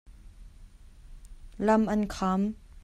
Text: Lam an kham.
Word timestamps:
Lam 1.59 1.87
an 1.87 2.07
kham. 2.07 2.55